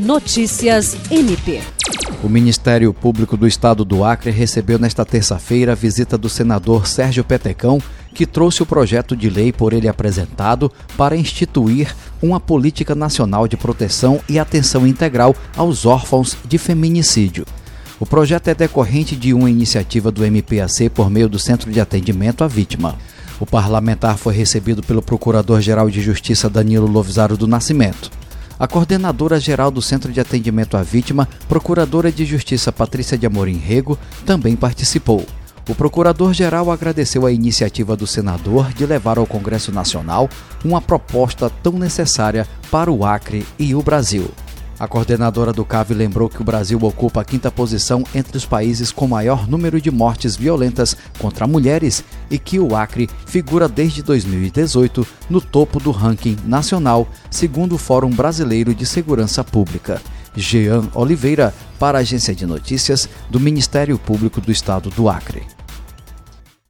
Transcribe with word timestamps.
Notícias 0.00 0.96
MP. 1.10 1.60
O 2.24 2.28
Ministério 2.28 2.90
Público 2.94 3.36
do 3.36 3.46
Estado 3.46 3.84
do 3.84 4.02
Acre 4.02 4.30
recebeu 4.30 4.78
nesta 4.78 5.04
terça-feira 5.04 5.72
a 5.72 5.74
visita 5.74 6.16
do 6.16 6.26
senador 6.26 6.86
Sérgio 6.86 7.22
Petecão, 7.22 7.82
que 8.14 8.24
trouxe 8.24 8.62
o 8.62 8.66
projeto 8.66 9.14
de 9.14 9.28
lei 9.28 9.52
por 9.52 9.74
ele 9.74 9.86
apresentado 9.86 10.72
para 10.96 11.14
instituir 11.14 11.94
uma 12.22 12.40
política 12.40 12.94
nacional 12.94 13.46
de 13.46 13.58
proteção 13.58 14.20
e 14.26 14.38
atenção 14.38 14.86
integral 14.86 15.36
aos 15.54 15.84
órfãos 15.84 16.34
de 16.48 16.56
feminicídio. 16.56 17.44
O 17.98 18.06
projeto 18.06 18.48
é 18.48 18.54
decorrente 18.54 19.14
de 19.14 19.34
uma 19.34 19.50
iniciativa 19.50 20.10
do 20.10 20.24
MPAC 20.24 20.88
por 20.88 21.10
meio 21.10 21.28
do 21.28 21.38
Centro 21.38 21.70
de 21.70 21.78
Atendimento 21.78 22.42
à 22.42 22.48
Vítima. 22.48 22.96
O 23.38 23.44
parlamentar 23.44 24.16
foi 24.16 24.32
recebido 24.32 24.82
pelo 24.82 25.02
Procurador-Geral 25.02 25.90
de 25.90 26.00
Justiça 26.00 26.48
Danilo 26.48 26.86
Lovisaro 26.86 27.36
do 27.36 27.46
Nascimento. 27.46 28.19
A 28.60 28.68
coordenadora-geral 28.68 29.70
do 29.70 29.80
Centro 29.80 30.12
de 30.12 30.20
Atendimento 30.20 30.76
à 30.76 30.82
Vítima, 30.82 31.26
Procuradora 31.48 32.12
de 32.12 32.26
Justiça 32.26 32.70
Patrícia 32.70 33.16
de 33.16 33.24
Amorim 33.24 33.56
Rego, 33.56 33.98
também 34.26 34.54
participou. 34.54 35.24
O 35.66 35.74
procurador-geral 35.74 36.70
agradeceu 36.70 37.24
a 37.24 37.32
iniciativa 37.32 37.96
do 37.96 38.06
senador 38.06 38.70
de 38.74 38.84
levar 38.84 39.16
ao 39.16 39.26
Congresso 39.26 39.72
Nacional 39.72 40.28
uma 40.62 40.82
proposta 40.82 41.48
tão 41.62 41.72
necessária 41.72 42.46
para 42.70 42.92
o 42.92 43.02
Acre 43.02 43.46
e 43.58 43.74
o 43.74 43.82
Brasil. 43.82 44.30
A 44.80 44.88
coordenadora 44.88 45.52
do 45.52 45.62
CAV 45.62 45.90
lembrou 45.90 46.26
que 46.26 46.40
o 46.40 46.44
Brasil 46.44 46.78
ocupa 46.80 47.20
a 47.20 47.24
quinta 47.24 47.50
posição 47.50 48.02
entre 48.14 48.38
os 48.38 48.46
países 48.46 48.90
com 48.90 49.06
maior 49.06 49.46
número 49.46 49.78
de 49.78 49.90
mortes 49.90 50.34
violentas 50.36 50.96
contra 51.18 51.46
mulheres 51.46 52.02
e 52.30 52.38
que 52.38 52.58
o 52.58 52.74
Acre 52.74 53.06
figura 53.26 53.68
desde 53.68 54.02
2018 54.02 55.06
no 55.28 55.38
topo 55.38 55.78
do 55.78 55.90
ranking 55.90 56.38
nacional, 56.46 57.06
segundo 57.30 57.74
o 57.74 57.78
Fórum 57.78 58.08
Brasileiro 58.08 58.74
de 58.74 58.86
Segurança 58.86 59.44
Pública. 59.44 60.00
Jean 60.34 60.88
Oliveira, 60.94 61.52
para 61.78 61.98
a 61.98 62.00
Agência 62.00 62.34
de 62.34 62.46
Notícias 62.46 63.06
do 63.28 63.38
Ministério 63.38 63.98
Público 63.98 64.40
do 64.40 64.50
Estado 64.50 64.88
do 64.88 65.10
Acre. 65.10 65.42